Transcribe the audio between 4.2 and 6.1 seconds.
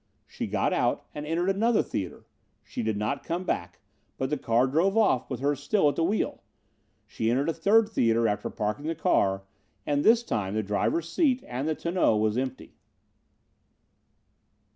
the car drove off with her still at the